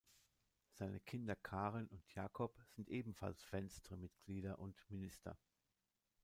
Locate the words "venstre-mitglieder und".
3.51-4.75